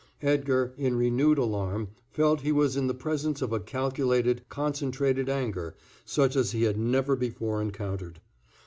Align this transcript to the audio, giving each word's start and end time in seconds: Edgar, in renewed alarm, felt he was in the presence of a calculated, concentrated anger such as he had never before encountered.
Edgar, 0.23 0.73
in 0.79 0.95
renewed 0.95 1.37
alarm, 1.37 1.89
felt 2.09 2.41
he 2.41 2.51
was 2.51 2.75
in 2.75 2.87
the 2.87 2.93
presence 2.95 3.39
of 3.39 3.53
a 3.53 3.59
calculated, 3.59 4.41
concentrated 4.49 5.29
anger 5.29 5.75
such 6.05 6.35
as 6.35 6.53
he 6.53 6.63
had 6.63 6.75
never 6.79 7.15
before 7.15 7.61
encountered. 7.61 8.19